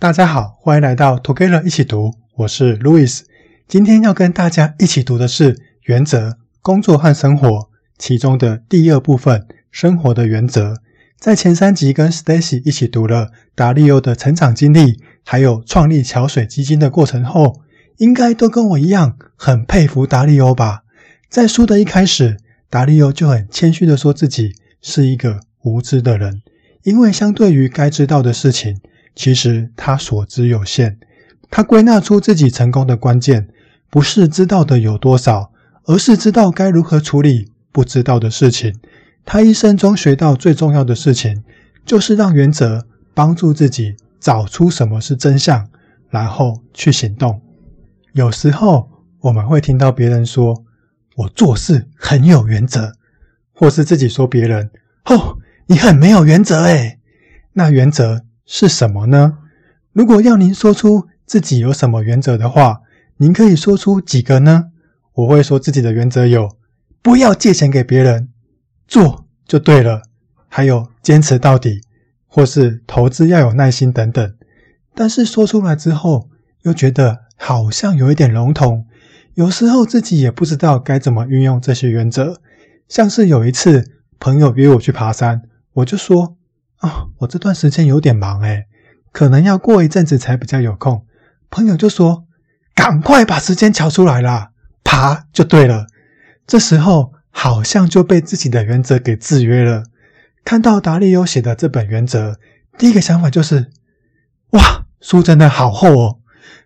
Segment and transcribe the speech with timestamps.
[0.00, 3.22] 大家好，欢迎来到 Together 一起读，我是 Louis。
[3.66, 5.54] 今天要跟大家一起读的是
[5.86, 7.48] 《原则：工作和生活》
[7.98, 10.76] 其中的第二部分——生活的原则。
[11.18, 17.62] 在前三集跟 Stacy 一起读了达利欧的成长经历，还有创立桥水基金的过程后，
[17.96, 20.84] 应该都跟我一样很佩服达利欧吧？
[21.28, 22.36] 在书的一开始，
[22.70, 26.40] 达利欧就很谦虚地说自己是一个无知的人，
[26.84, 28.80] 因为相对于该知道的事情，
[29.18, 30.96] 其实他所知有限。
[31.50, 33.48] 他归纳出自己成功的关键，
[33.90, 35.50] 不是知道的有多少，
[35.86, 38.72] 而是知道该如何处理不知道的事情。
[39.24, 41.42] 他一生中学到最重要的事情，
[41.84, 45.68] 就是让原则帮助自己找出什么是真相，
[46.10, 47.42] 然后去行动。
[48.12, 48.88] 有时候
[49.18, 50.62] 我们会听到别人说
[51.16, 52.92] ：“我做事很有原则”，
[53.52, 54.70] 或是自己说别人
[55.06, 57.00] ：“哦，你很没有原则诶。”
[57.54, 59.36] 那原则是什么呢？
[59.92, 62.80] 如果要您说出自己有什么原则的话，
[63.18, 64.70] 您可以说出几个呢？
[65.12, 66.56] 我会说自己的原则有：
[67.02, 68.30] 不要借钱给别人，
[68.86, 70.00] 做就对了；
[70.48, 71.82] 还有坚持到底，
[72.26, 74.34] 或是投资要有耐心等等。
[74.94, 76.30] 但是说出来之后，
[76.62, 78.86] 又觉得好像有一点笼统，
[79.34, 82.40] 有时候自己也不知道该怎么运用这些原则。
[82.88, 85.42] 像是有一次朋友约我去爬山，
[85.74, 86.36] 我就说
[86.78, 88.66] ：“啊、哦，我这段时间有点忙诶，
[89.12, 91.04] 可能要过一阵子才比较有空。”
[91.50, 92.26] 朋友就说
[92.74, 94.50] ：“赶快把时间乔出来啦，
[94.84, 95.86] 爬就对了。”
[96.46, 99.84] 这时候好像就被自己的原则给制约了。
[100.44, 102.38] 看到达利欧写的这本原则，
[102.78, 103.70] 第一个想法就是：
[104.50, 106.18] 哇，书真的好厚哦！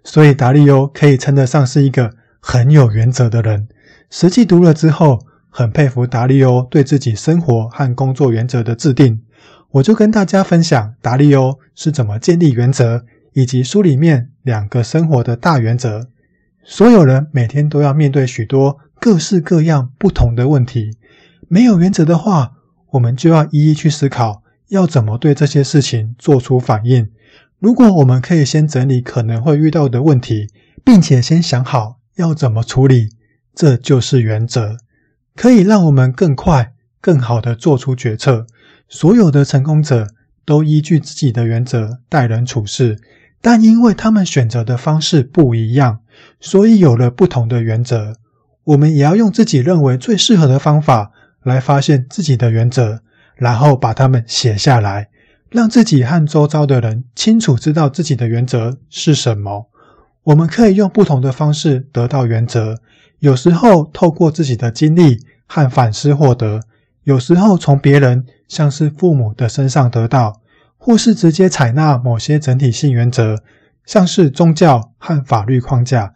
[0.04, 3.68] 所以达利欧可以称得上是一个很有原则的人。
[4.10, 9.22] 实际读了之后，很佩服达利欧对自己生活和工作原则的制定。
[9.72, 13.04] 我就跟大家分享达利欧是怎么建立原则。
[13.34, 16.06] 以及书里面两个生活的大原则。
[16.62, 20.98] 所有人每天都要面对许多各式各样不同的问题，
[21.48, 22.52] 没有原则的话，
[22.90, 27.10] 我们就要一一去思考要怎么对这些事情做出反应。
[27.58, 30.48] 如果我们可以先整理可能会遇到的问题，
[30.84, 33.08] 并且先想好要怎么处理，
[33.54, 34.76] 这就是原则，
[35.34, 38.46] 可以让我们更快、更好地做出决策。
[38.92, 40.06] 所有的成功者
[40.44, 42.98] 都依据自己的原则待人处事。
[43.40, 46.00] 但因为他们选择的方式不一样，
[46.38, 48.16] 所以有了不同的原则。
[48.64, 51.10] 我们也要用自己认为最适合的方法
[51.42, 53.00] 来发现自己的原则，
[53.34, 55.08] 然后把它们写下来，
[55.48, 59.70] 让自己和周遭的人清楚知道自己的原则是什么。
[60.24, 62.78] 我们可以用不同的方式得到原则，
[63.20, 66.60] 有时候透过自己的经历和反思获得，
[67.04, 70.42] 有时候从别人，像是父母的身上得到。
[70.84, 73.38] 或是直接采纳某些整体性原则，
[73.86, 76.12] 像是宗教和法律框架。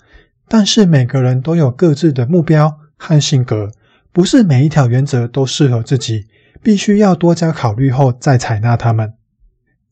[0.49, 3.71] 但是每个人都有各自的目标和性格，
[4.13, 6.27] 不是每一条原则都适合自己，
[6.65, 9.13] 必须要多加考虑后再采纳他们。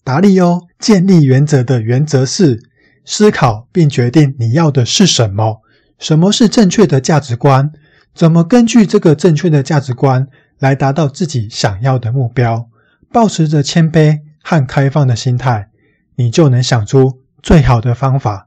[0.03, 2.61] 达利欧建立原则的原则是：
[3.05, 5.62] 思考并决定你要的是什么，
[6.00, 7.71] 什么是正确的价值观，
[8.12, 10.26] 怎么根据这个正确的价值观
[10.65, 12.69] 来达到自己想要的目标，
[13.13, 14.21] 保持着谦卑。
[14.47, 15.71] 和开放的心态，
[16.17, 18.47] 你就能想出最好的方法。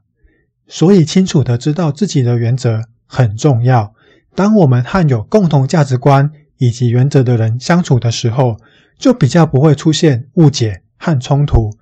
[0.68, 3.92] 所以，清楚地知道自己的原则很重要。
[4.36, 8.58] 当我们和有共同价值观以及原则的人相处的时候，
[8.96, 11.76] 就比较不会出现误解和冲突。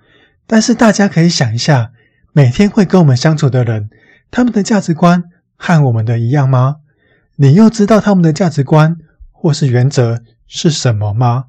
[0.46, 1.90] 但是，大家可以想一下，
[2.32, 3.90] 每天会跟我们相处的人，
[4.30, 5.24] 他们的价值观
[5.58, 6.76] 和我们的一样吗？
[7.36, 8.96] 你又知道他们的价值观
[9.38, 11.44] 或是原则是什么吗？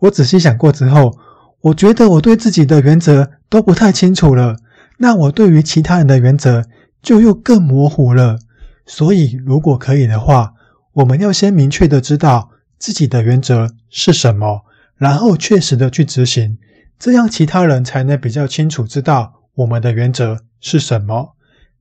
[0.00, 1.18] 我仔细想过之后，
[1.62, 4.56] 我觉得我对自己的原则都不太清楚了，
[4.98, 6.64] 那我对于其他人的原则
[7.02, 8.38] 就又更模糊了。
[8.86, 10.52] 所以，如果可以的话，
[10.94, 14.64] 我们要先明确的知道自己的原则是什么，
[14.96, 16.58] 然后确实的去执行，
[16.98, 21.36] 这样其他人才能比较清楚知道我们的原则是什么。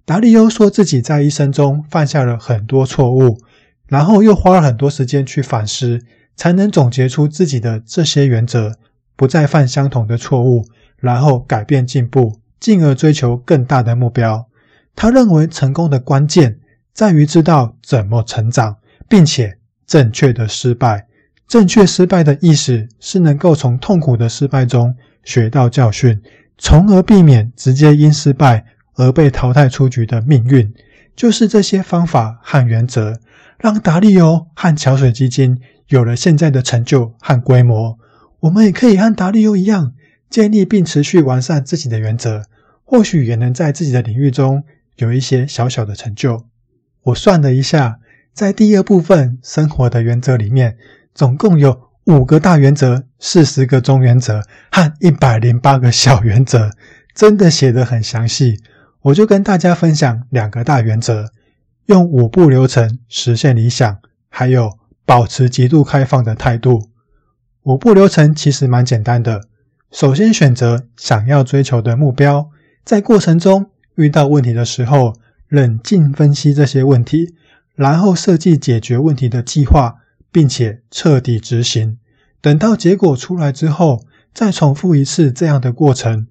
[0.06, 3.40] 达利欧说自己在一生中犯下了很多错误，
[3.90, 6.00] 然后又花了很多时间去反思，
[6.38, 8.78] 才能总结出自己的这些原则。
[9.18, 10.66] 不再犯相同的错误，
[10.98, 14.48] 然后改变进步，进而追求更大的目标。
[14.96, 16.58] 他认为成功的关键
[16.94, 18.78] 在于知道怎么成长，
[19.10, 21.06] 并且正确的失败。
[21.50, 24.96] 正确失败的意思是能够从痛苦的失败中
[25.26, 26.22] 学到教训，
[26.58, 28.64] 从而避免直接因失败
[28.96, 30.74] 而被淘汰出局的命运。
[31.16, 33.20] 就是这些方法和原则，
[33.60, 38.00] 让达利欧和桥水基金有了现在的成就和规模。
[38.40, 39.94] 我们也可以和达利欧一样，
[40.30, 42.44] 建立并持续完善自己的原则，
[42.86, 44.64] 或许也能在自己的领域中
[44.96, 46.46] 有一些小小的成就。
[47.04, 48.00] 我算了一下，
[48.34, 50.78] 在第二部分生活的原则里面，
[51.14, 54.42] 总共有五个大原则、四十个中原则
[54.72, 56.72] 和一百零八个小原则，
[57.14, 58.62] 真的写得很详细。
[59.02, 61.32] 我就跟大家分享两个大原则：
[61.90, 63.98] 用五步流程实现理想，
[64.30, 64.78] 还有
[65.08, 66.88] 保持极度开放的态度。
[67.64, 69.42] 五步流程其实蛮简单的，
[69.92, 72.52] 首先选择想要追求的目标。
[72.86, 75.16] 在过程中遇到问题的时候，
[75.48, 77.34] 冷静分析这些问题，
[77.74, 79.96] 然后设计解决问题的计划，
[80.32, 81.98] 并且彻底执行。
[82.40, 86.28] 等到结果出来之后，再重复一次这样的过程。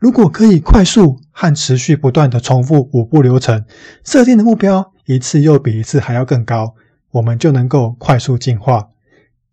[0.00, 3.64] 如果可以快速和持续不断地重复五步流程，
[4.02, 6.74] 设定的目标一次又比一次还要更高，
[7.12, 8.90] 我们就能够快速进化。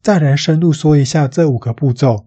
[0.01, 2.25] 再来深入说一下这五个步骤，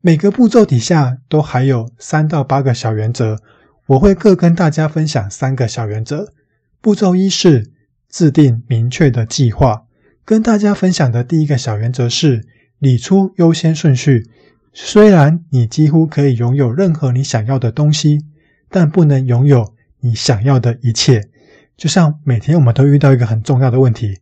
[0.00, 3.38] 每个步骤底下都还有三到八个小原则。
[3.86, 6.32] 我会各跟大家分享三个小原则。
[6.80, 7.70] 步骤一是
[8.10, 9.84] 制定明确的计划。
[10.24, 12.46] 跟大家分享的第一个小原则是
[12.78, 14.28] 理出优先顺序。
[14.72, 18.24] 虽然你几乎可以拥有任何你想要的东西，
[18.68, 21.28] 但不能拥有你想要的一切。
[21.76, 24.18] 就像每天我们都遇到一个很重要的问题：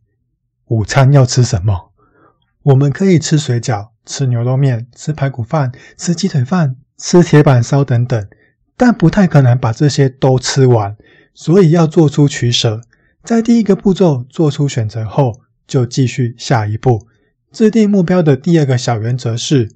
[0.67, 1.91] 午餐要吃什么？
[2.63, 8.27] 我们可以吃水饺、吃牛肉面、吃排骨饭、吃鸡腿饭、吃铁板烧等等。
[8.75, 10.97] 但不太可能把这些都吃完，
[11.35, 12.81] 所以要做出取舍。
[13.23, 17.07] 在第一个步骤做出选择后，就继续下一步。
[17.51, 19.69] 制定目标的第二个小原则是：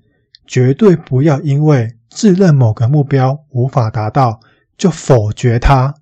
[0.48, 4.40] 绝对不要因为自认某个目标无法达到，
[4.76, 5.94] 就否决它。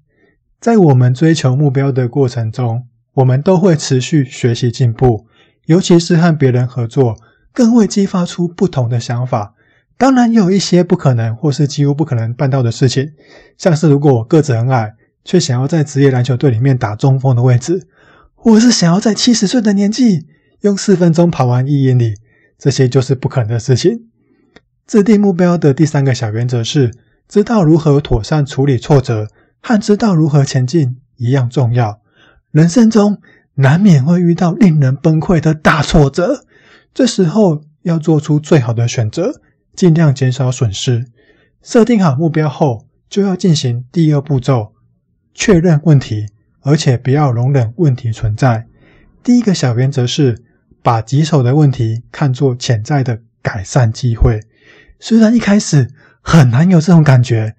[0.66, 5.28] 在我们追求目标的过程中，我们都会持续学习进步，
[5.68, 7.16] 尤其是和别人合作，
[7.54, 9.54] 更会激发出不同的想法。
[9.96, 13.12] 当然也有一些不可能或是几乎不可能办到的事情，
[13.56, 17.86] 像是如果我个子很矮，却想要在职业篮球队里面打中锋的位置，
[18.34, 20.26] 或是想要在七十岁的年纪
[20.62, 22.16] 用四分钟跑完一英里，
[22.58, 24.08] 这些就是不可能的事情。
[24.88, 26.92] 制定目标的第三个小原则是，
[27.28, 29.28] 知道如何妥善处理挫折，
[29.68, 32.00] 和知道如何前进一样重要。
[32.52, 33.20] 人生中
[33.56, 36.46] 难免会遇到令人崩溃的大挫折，
[36.94, 39.42] 这时候要做出最好的选择。
[39.74, 41.08] 尽量减少损失。
[41.64, 44.74] 设定好目标后，就要进行第二步骤，
[45.34, 46.28] 确认问题，
[46.62, 48.68] 而且不要容忍问题存在。
[49.24, 50.44] 第一个小原则是，
[50.84, 54.40] 把棘手的问题看作潜在的改善机会。
[55.00, 55.90] 虽然一开始
[56.22, 57.56] 很难有这种感觉，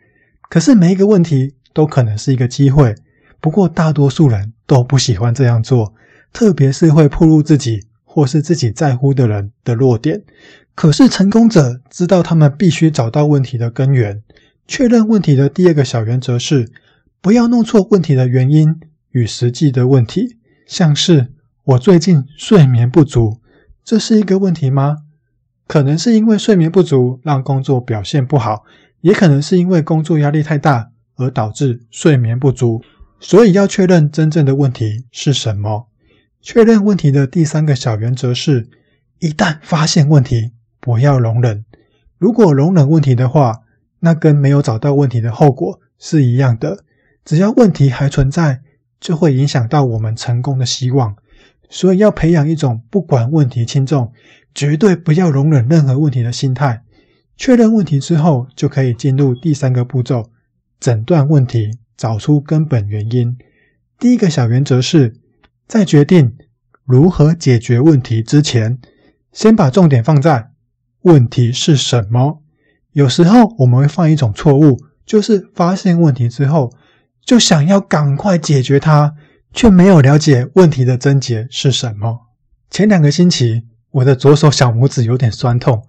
[0.49, 2.95] 可是每一个问题都可能是一个机会。
[3.39, 5.93] 不过大多数人都不喜欢这样做，
[6.33, 10.23] 特别是会暴露自己或是自己在乎的人的弱点。
[10.75, 14.23] 可是成功者知道，他们必须找到问题的根源。
[14.67, 16.73] 确认问题的第二个小原则是，
[17.21, 18.81] 不要弄错问题的原因
[19.11, 20.39] 与实际的问题。
[20.67, 21.29] 像是
[21.65, 23.43] 我最近睡眠不足，
[23.85, 24.97] 这是一个问题吗？
[25.69, 28.65] 可能是因为睡眠不足让工作表现不好，
[29.03, 32.83] 也可能是因为工作压力太大而导致睡眠不足。
[33.19, 35.89] 所以要确认真正的问题是什么。
[36.41, 38.69] 确认问题的第三个小原则是，
[39.19, 41.65] 一旦发现问题，不要容忍。
[42.19, 43.63] 如果容忍问题的话，
[44.01, 46.85] 那跟没有找到问题的后果是一样的。
[47.25, 48.61] 只要问题还存在，
[49.01, 51.17] 就会影响到我们成功的希望。
[51.69, 54.13] 所以要培养一种不管问题轻重，
[54.55, 56.83] 绝对不要容忍任何问题的心态。
[57.37, 60.31] 确认问题之后，就可以进入第三个步骤：
[60.79, 63.37] 诊断问题，找出根本原因。
[63.99, 65.17] 第一个小原则是，
[65.67, 66.37] 在决定
[66.85, 68.79] 如何解决问题之前，
[69.33, 70.51] 先把重点放在。
[71.03, 72.43] 问题是什么？
[72.93, 76.73] 有时候我们会犯一种错误，就是发现问题之后，
[77.25, 79.15] 就想要赶快解决它，
[79.53, 82.27] 却没有了解问题的症结是什么。
[82.71, 85.87] 前两个星期，我的左手小拇指有点酸痛，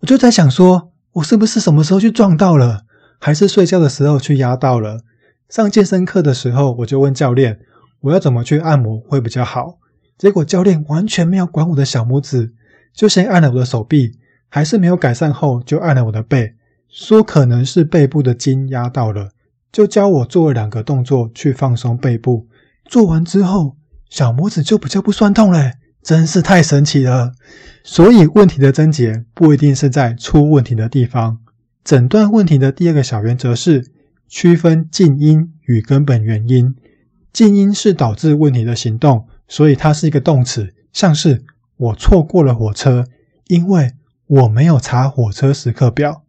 [0.00, 2.84] 我就在想说，我是不是什么时候去撞到了，
[3.18, 5.02] 还是睡觉的时候去压到了？
[5.48, 7.60] 上健身课的时候，我就问教练，
[8.00, 9.78] 我要怎么去按摩会比较好？
[10.16, 12.52] 结果教练完全没有管我的小拇指，
[12.92, 14.18] 就先按了我的手臂。
[14.50, 16.54] 还是没有改善后，就按了我的背，
[16.88, 19.32] 说可能是背部的筋压到了，
[19.70, 22.46] 就教我做了两个动作去放松背部。
[22.86, 23.76] 做完之后，
[24.08, 25.72] 小拇指就比较不酸痛了，
[26.02, 27.32] 真是太神奇了。
[27.84, 31.40] 所以问题的症结不一定是在出问题的地方。
[31.88, 33.90] 诊断问题的第二个小原则是
[34.28, 36.76] 区分近因与根本原因。
[37.32, 41.42] 近因是导致问题的行动，所以它是一个动词，像是
[41.78, 43.06] 我错过了火车，
[43.46, 43.92] 因为。
[44.26, 46.22] 我没有查火车时刻表，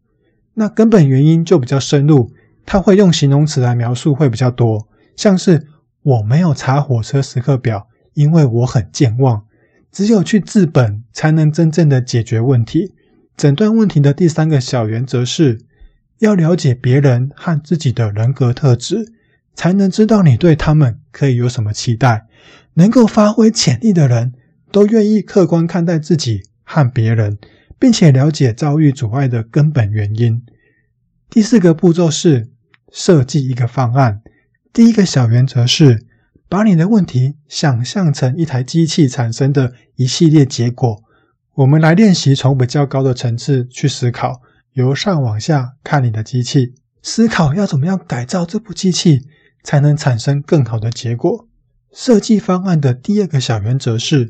[0.53, 2.31] 那根本原因就比较深入，
[2.65, 4.87] 它会用形容词来描述会比较多，
[5.17, 5.67] 像是
[6.01, 9.43] 我没有查火车时刻表，因为我很健忘。
[9.91, 12.93] 只有去治本，才能真正的解决问题。
[13.39, 15.61] 诊断问题的第三个小原则是，
[16.17, 19.13] 要了解别人和自己的人格特质，
[19.55, 22.27] 才能知道你对他们可以有什么期待。
[22.73, 24.33] 能够发挥潜力的人，
[24.73, 27.37] 都愿意客观看待自己和别人，
[27.79, 30.41] 并且了解遭遇阻碍的根本原因。
[31.29, 32.49] 第四个步骤是
[32.91, 34.19] 设计一个方案。
[34.73, 36.05] 第一个小原则是，
[36.49, 41.01] 把你的问题想象成一台机器产生的一系列结果。
[41.59, 49.27] 我们来练习从比较高的层次去思考，由上往下看你的机器，思考要怎么样改造这部机器，
[49.61, 51.49] 才能产生更好的结果。
[51.91, 54.29] 设计方案的第二个小原则是，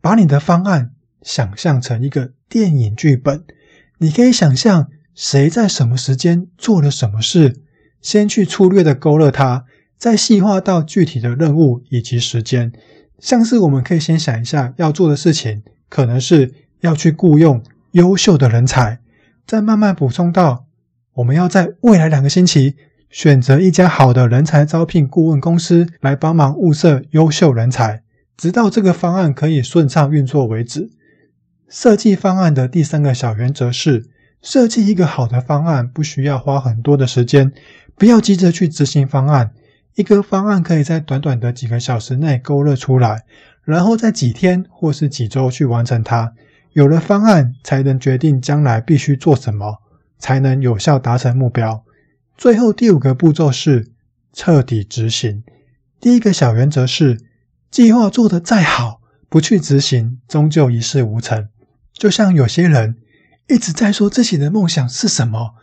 [0.00, 3.44] 把你的方案想象成一个电影剧本。
[3.98, 7.60] 你可以想象谁在什么时间做了什么事，
[8.00, 9.66] 先去粗略的勾勒它。
[9.98, 12.72] 再细化到具体的任务以及时间，
[13.18, 17.62] 像是我们可以先想一下要做的事情，可能是要去雇佣
[17.92, 19.00] 优秀的人才，
[19.46, 20.66] 再慢慢补充到
[21.14, 22.76] 我们要在未来两个星期
[23.08, 28.02] 选择一家好的人才招聘顾问公司来帮忙物色优秀人才，
[28.36, 30.90] 直到这个方案可以顺畅运作为止。
[31.68, 34.04] 设计方案的第三个小原则是，
[34.42, 37.52] 设计一个好的方案不需要花很多的时间，
[37.96, 39.52] 不要急着去执行方案。
[39.94, 43.24] 一个方案可以在短短的几个小时内勾勒出来，
[43.66, 46.32] 然后在几天或是几周去完成它。
[46.72, 49.82] 有了方案，才能决定将来必须做什么，
[50.18, 51.82] 才能有效达成目标。
[52.36, 53.92] 最后第五个步骤是
[54.32, 55.42] 彻底执行。
[55.98, 57.18] 第一个小原则是，
[57.70, 61.48] 计划做得再好，不去执行，终究一事无成。
[61.92, 62.96] 就像有些人
[63.48, 65.54] 一直在说自己的梦想是什么，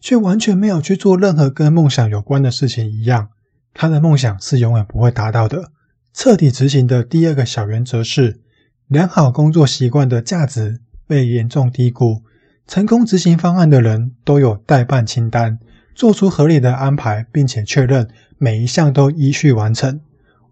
[0.00, 3.30] 却完全没有去做任何跟梦想有关的事情一样。
[3.74, 5.72] 他的梦想是永远不会达到的。
[6.12, 8.40] 彻底执行的第二个小原则是，
[8.88, 12.22] 良好工作习惯的价值被严重低估。
[12.66, 15.58] 成功执行方案的人都有待办清单，
[15.94, 20.00] 做出合理的安排，并且确认每一项都依序完成。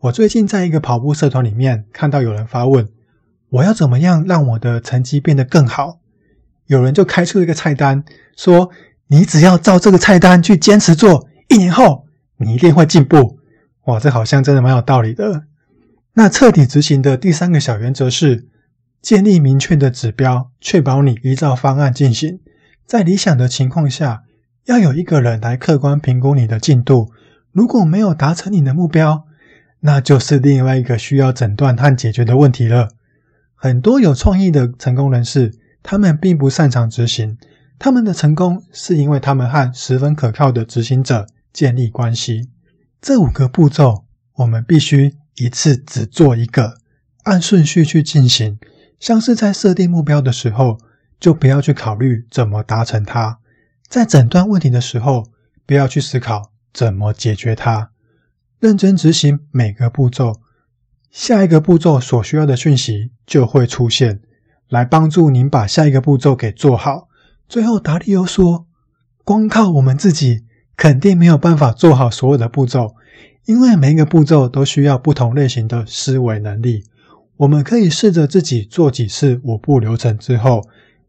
[0.01, 2.89] 我最近在一个跑步社团里面看到有人发问：
[3.51, 6.01] 我要怎么样让我的成绩变得更好？
[6.67, 8.05] 有人就开出一个菜单，
[8.37, 8.71] 说：
[9.09, 12.07] 你只要照这个菜单去坚持做，一年后。
[12.41, 13.41] 你一定会进步，
[13.87, 15.47] 哇，这好像真的蛮有道理的。
[16.19, 18.49] 那彻底执行的第三个小原则是
[19.01, 22.41] 建立明确的指标，确保你依照方案进行。
[22.85, 24.25] 在理想的情况下，
[24.65, 27.13] 要有一个人来客观评估你的进度。
[27.53, 29.27] 如果没有达成你的目标，
[29.79, 32.89] 那就是另外一个需要诊断和解决的问题了。
[33.55, 37.39] 很多有创意的成功人士，他们并不擅长执行，
[37.79, 41.29] 他们的成功是因为他们和十分可靠的执行者。
[41.53, 42.51] 建立关系，
[43.01, 44.05] 这五个步骤
[44.39, 46.79] 我们必须一次只做一个，
[47.25, 48.59] 按顺序去进行。
[48.99, 50.79] 像是在设定目标的时候，
[51.21, 53.39] 就不要去考虑怎么达成它；
[53.89, 55.27] 在诊断问题的时候，
[55.65, 57.91] 不要去思考怎么解决它。
[58.59, 60.41] 认真执行每个步骤，
[61.11, 64.21] 下一个步骤所需要的讯息就会出现，
[64.69, 67.09] 来帮助您把下一个步骤给做好。
[67.49, 68.67] 最后，达利欧说
[69.25, 70.45] ：“光靠我们自己。”
[70.79, 72.95] 肯定没有办法做好所有的步骤，
[73.49, 76.85] 因为每一个步骤都需要不同类型的思维能力。
[77.39, 80.69] 我们可以试着自己做几次五步流程之后，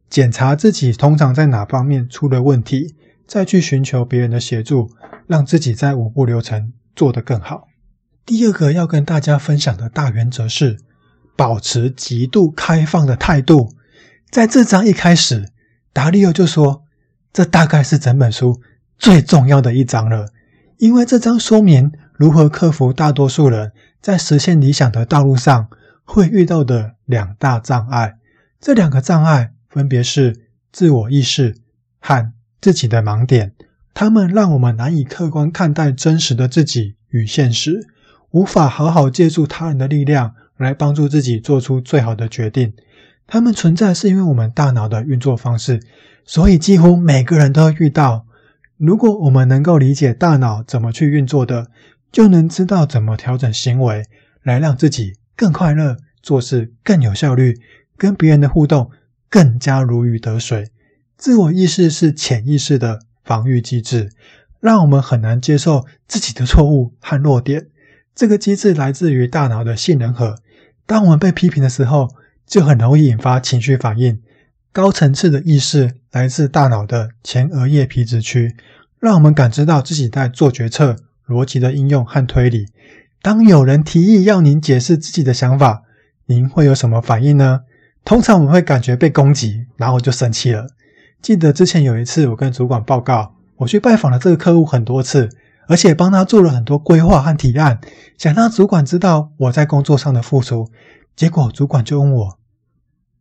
[0.09, 2.95] 检查自己通常在哪方面出了问题，
[3.27, 4.89] 再去寻求别人的协助，
[5.27, 7.67] 让自己在五步流程做得更好。
[8.25, 10.77] 第二个要跟大家分享的大原则是，
[11.35, 13.73] 保持极度开放的态度。
[14.31, 15.49] 在这章一开始，
[15.91, 16.83] 达利欧就说，
[17.33, 18.61] 这大概是整本书。
[18.97, 20.29] 最重要的一章了，
[20.77, 23.71] 因为这章说明如何克服大多数人
[24.01, 25.69] 在实现理想的道路上
[26.03, 28.17] 会遇到的两大障碍。
[28.59, 30.35] 这两个障碍分别是
[30.69, 31.55] 自我意识
[32.01, 33.53] 和自己的盲点，
[33.93, 37.87] 它们让我们难以客观看待真实的自己与现实，
[38.31, 42.73] 无法好好借助他人的力量来帮助自己做出最好的决定。
[43.27, 45.79] 它们存在是因为我们大脑的运作方式，
[46.25, 48.25] 所以几乎每个人都遇到。
[48.75, 51.67] 如果我们能够理解大脑怎么去运作的，
[52.11, 54.05] 就能知道怎么调整行为，
[54.43, 57.59] 来让自己更快乐，做事更有效率，
[57.97, 58.91] 跟别人的互动
[59.29, 60.69] 更加如鱼得水。
[61.17, 64.09] 自我意识是潜意识的防御机制，
[64.59, 67.67] 让我们很难接受自己的错误和弱点。
[68.15, 70.37] 这个机制来自于大脑的杏仁核，
[70.85, 72.09] 当我们被批评的时候，
[72.45, 74.21] 就很容易引发情绪反应。
[74.71, 78.55] 高层次的意识来自大脑的前额叶皮质区，
[78.99, 80.95] 让我们感知到自己在做决策、
[81.29, 82.65] 逻辑的应用和推理。
[83.21, 85.83] 当有人提议要您解释自己的想法，
[86.25, 87.61] 您会有什么反应呢？
[88.03, 90.67] 通常我们会感觉被攻击，然后就生气了。
[91.21, 95.29] 记得之前有一次，我跟主管报告，我去拜访了这个客户很多次，
[95.67, 97.79] 而且帮他做了很多规划和提案，
[98.17, 100.69] 想让主管知道我在工作上的付出。
[101.15, 102.39] 结果主管就问我：“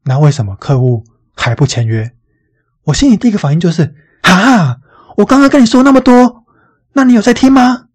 [0.07, 1.03] 那为什么客户
[1.35, 2.12] 还不签约？”
[2.85, 4.81] 我心里第一个反应就是：“哈哈，
[5.17, 6.45] 我刚刚跟你说那么多，
[6.93, 7.87] 那你有在听吗？”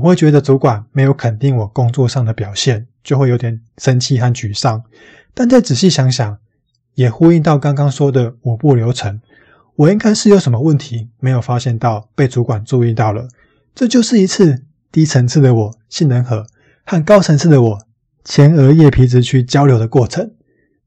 [0.00, 4.82] 我会觉得主管没有肯定我工作上的表现，就会有点生气和沮丧。
[5.34, 6.38] 但再仔细想想，
[6.94, 9.20] 也呼应到刚刚说的五步流程，
[9.76, 13.28] 我应该是有什么问题没有发现到，被主管注意到了。
[13.74, 16.46] 这就是一次低层次的我性能核
[16.86, 17.78] 和高层次的我。
[18.24, 20.30] 前额叶皮质区交流的过程，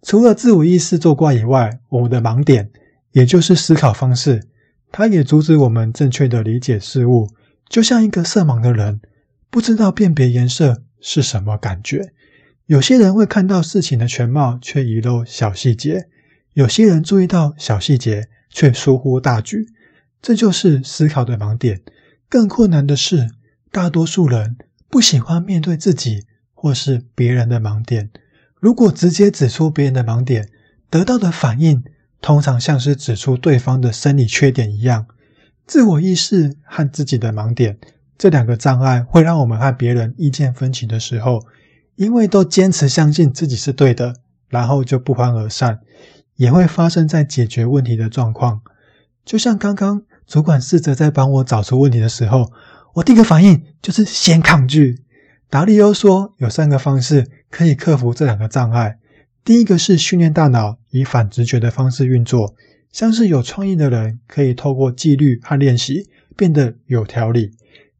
[0.01, 2.71] 除了自我意识作怪以外，我们的盲点，
[3.11, 4.47] 也就是思考方式，
[4.91, 7.29] 它也阻止我们正确的理解事物。
[7.73, 9.01] 就像一个色盲的人，
[9.49, 12.13] 不知道辨别颜色是什么感觉。
[12.67, 16.03] 有些人会看到事情的全貌，却遗漏小细节；
[16.53, 19.65] 有些人注意到小细节，却疏忽大局。
[20.21, 21.81] 这就是思考的盲点。
[22.29, 23.31] 更困难的是，
[23.71, 24.55] 大多数人
[24.87, 26.27] 不喜欢面对自己。
[26.53, 28.11] 或是别人的盲点，
[28.57, 30.47] 如果直接指出别人的盲点，
[30.91, 31.83] 得到的反应
[32.21, 35.07] 通常像是指出对方的生理缺点一样。
[35.65, 37.77] 自我意识和自己的盲点
[38.17, 41.45] 这两个障碍，会让我们和别人意见分歧的时候，
[41.95, 44.15] 因为都坚持相信自己是对的，
[44.49, 45.79] 然后就不欢而散，
[46.35, 48.61] 也会发生在解决问题的状况。
[49.25, 52.51] 就像刚刚主管试着在帮我找出问题的时候，
[52.95, 55.01] 我第一个反应就是先抗拒。
[55.49, 58.99] 达利欧说，有三个方式可以克服这两个障碍。
[59.45, 62.55] 第一个是训练大脑以反直觉的方式运作，
[62.93, 66.07] 像是有创意的人可以透过纪律和练习
[66.37, 67.51] 变得有条理。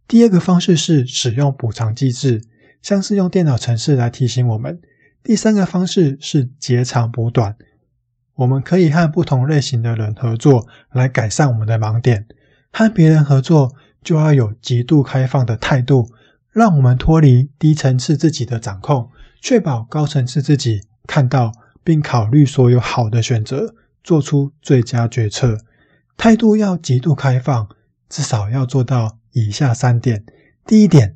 [0.08, 2.42] 第二个方式是使用补偿机制，
[2.82, 4.80] 像是用电脑程式来提醒我们。
[5.24, 7.56] 第三个方式是截长补短，
[8.36, 12.28] 我们可以和不同类型的人合作来改善我们的盲点。
[12.72, 16.10] 和别人合作就要有极度开放的态度。
[16.52, 19.10] 让我们脱离低层次自己的掌控，
[19.42, 21.52] 确保高层次自己看到
[21.84, 25.58] 并考虑所有好的选择，做出最佳决策。
[26.18, 27.68] 态度要极度开放，
[28.10, 30.24] 至少要做到以下三点：
[30.66, 31.16] 第一点，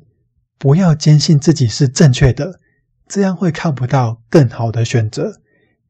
[0.58, 2.58] 不要坚信自己是正确的，
[3.06, 5.40] 这样会看不到更好的选择；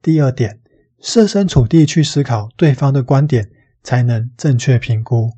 [0.03, 0.61] 第二点，
[1.01, 3.51] 设身处地去思考对方的观点，
[3.83, 5.31] 才能正确评估；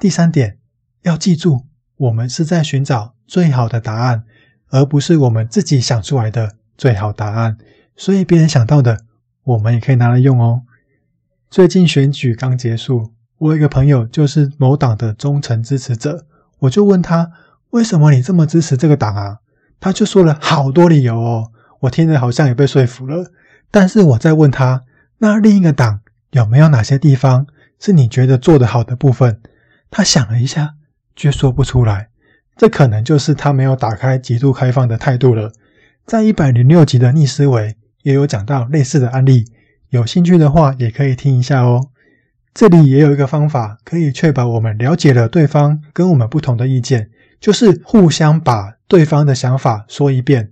[0.00, 0.58] 第三点，
[1.02, 3.14] 要记住，我们是在寻找。
[3.24, 4.24] 最好的答案，
[4.68, 7.56] 而不是我们自己想出来的最好答案。
[7.96, 9.06] 所以别人想到的，
[9.42, 10.64] 我们也可以拿来用哦。
[11.52, 16.24] 最近选举刚结束，我有一个朋友就是某党的忠诚支持者，
[16.60, 17.30] 我就问他：
[17.72, 19.36] 为什么你这么支持这个党啊？
[19.78, 23.30] 他就说了好多理由哦，我听着好像也被说服了。
[23.70, 24.84] 但是我再问他，
[25.18, 27.46] 那另一个党有没有哪些地方
[27.78, 29.38] 是你觉得做得好的部分？
[29.90, 30.76] 他想了一下，
[31.14, 32.08] 却说不出来。
[32.56, 35.52] 这可能就是他没有打开极度开放的态度了。
[36.06, 39.44] 在一百零六集的逆思维也有讲到类似的案例，
[39.92, 41.88] 有兴趣的话也可以听一下哦。
[42.54, 50.50] 这里也有一个方法可以确保我们了解了对方跟我们不同的意见，就是互相把对方的想法说一遍。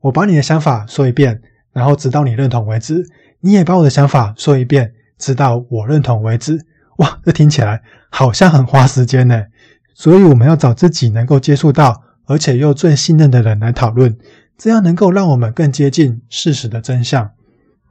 [0.00, 1.42] 我把你的想法说一遍，
[1.74, 3.06] 然后直到你认同为止。
[3.40, 6.58] 你也把我的想法说一遍，直到我认同为止。
[6.96, 9.44] 哇，这听起来好像很花时间呢。
[9.92, 14.16] 所以我们要找自己能够接触到，而且又最信任的人来讨论，
[14.56, 17.32] 这样能够让我们更接近事实的真相。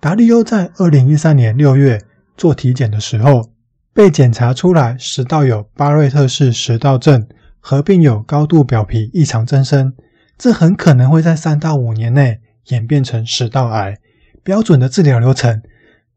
[0.07, 2.01] 达利欧在二零一三年六月
[2.37, 3.49] 做体检的时候，
[3.93, 7.27] 被检查出来食道有巴瑞特氏食道症，
[7.59, 9.93] 合并有高度表皮异常增生，
[10.37, 13.97] 这很可能会在三到五年内演变成食道癌。
[14.45, 15.61] 标准的治疗流程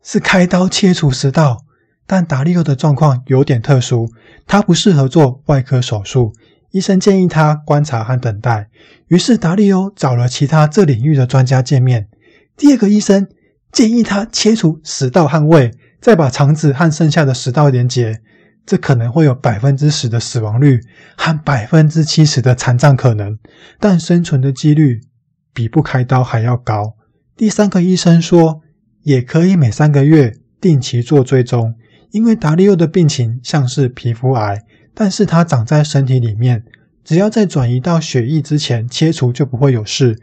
[0.05, 1.65] 是开刀切除食道。
[2.07, 4.09] 但达利欧的状况有点特殊，
[4.47, 6.33] 他不适合做外科手术，
[6.71, 8.69] 医生建议他观察和等待。
[9.09, 12.07] 于是达利欧找了其他这领域的专家见面。
[12.57, 13.27] 第二个医生
[13.73, 18.21] 建议他切除食道和胃，再把肠子和剩下的食道连接，
[18.67, 20.81] 这可能会有百分之十的死亡率
[21.17, 23.39] 和百分之七十的残障可能，
[23.79, 25.01] 但生存的几率
[25.53, 26.97] 比不开刀还要高。
[27.37, 28.61] 第三个医生说，
[29.03, 31.75] 也可以每三个月定期做追踪。
[32.11, 36.65] 因为达利欧的病情像是皮肤癌，但是它长在身体里面，
[37.05, 40.19] 只要在转移到血液之前切除就不会有事。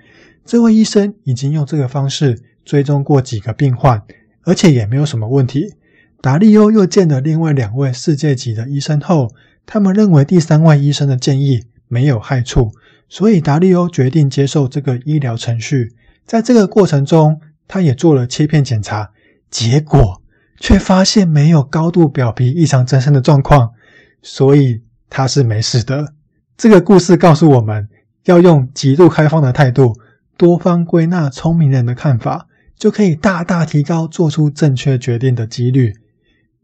[0.45, 4.03] 这位医生已经用这个方式追踪过几个病患，
[4.43, 5.73] 而且也没有什么问题。
[6.19, 9.33] 达利欧又见了另外两位世界级的医生后，
[9.65, 12.73] 他们认为第三位医生的建议没有害处，
[13.07, 15.93] 所以达利欧决定接受这个医疗程序。
[16.25, 19.11] 在这个过程中，他也做了切片检查，
[19.49, 20.21] 结果
[20.59, 23.71] 却发现没有高度表皮异常增生的状况，
[24.21, 26.13] 所以他是没事的。
[26.57, 27.87] 这个故事告诉我们
[28.25, 29.95] 要用极度开放的态度，
[30.35, 32.46] 多方归纳聪明人的看法，
[32.77, 35.93] 就可以大大提高做出正确决定的几率。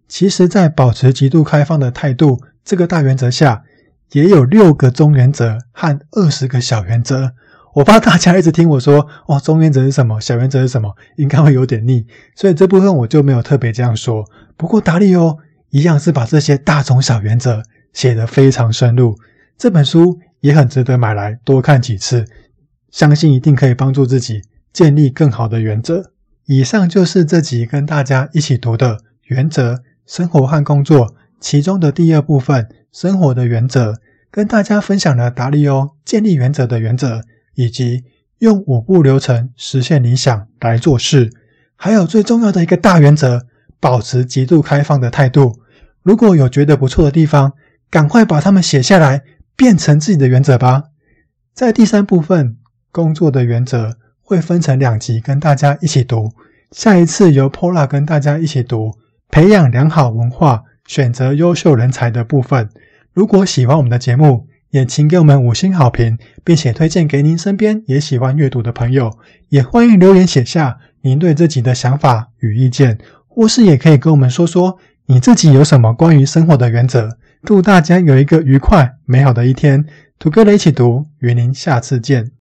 [0.07, 3.63] 其实，在保持极度开放的态度这个大原则下，
[4.11, 7.33] 也有六个中原则和二十个小原则。
[7.75, 14.23] 我怕大家一直听我说哦，中原则是什么，小原则是什么，应该会有点腻，所以这部分我就没有特别这样说。
[14.55, 15.39] 不过达利欧
[15.71, 19.17] 一样是把这些大中小原则写得非常深入，
[19.57, 22.23] 这本书也很值得买来多看几次，
[22.91, 26.11] 相信一定可以帮助自己建立更好的原则。
[26.45, 29.83] 以上就是这集跟大家一起读的原则。
[30.05, 37.21] 生活和工作其中的第二部分，生活的原则，跟大家分享了达利欧建立原则的原则，
[37.55, 38.03] 以及
[38.39, 41.29] 用五步流程实现理想来做事，
[41.77, 43.45] 还有最重要的一个大原则，
[43.79, 45.61] 保持极度开放的态度。
[46.01, 47.53] 如果有觉得不错的地方，
[47.89, 49.23] 赶快把它们写下来，
[49.55, 50.83] 变成自己的原则吧。
[51.53, 52.57] 在第三部分，
[52.91, 56.31] 工作的原则会分成两集跟大家一起读，
[56.71, 58.93] 下一次由 Pola 跟大家一起读。
[59.29, 62.69] 培养良好文化，选择优秀人才的部分。
[63.13, 69.11] 如果喜欢我们的节目，也请给我们五星好评，并且推荐给您身边也喜欢阅读的朋友。
[69.49, 77.17] 也欢迎留言写下您对这集的想法与意见，或是也可以跟我们说说你自己有什么关于生活的原则。
[77.43, 79.85] 祝大家有一个愉快美好的一天
[80.19, 82.31] ，Together 一起读，与您下次见。